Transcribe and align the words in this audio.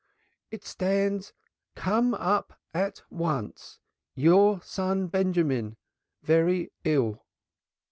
"It 0.49 0.63
stands, 0.63 1.31
'Come 1.75 2.15
up 2.15 2.59
at 2.73 3.03
once. 3.11 3.77
Your 4.15 4.59
son 4.63 5.05
Benjamin 5.09 5.77
very 6.23 6.71
ill.'" 6.83 7.23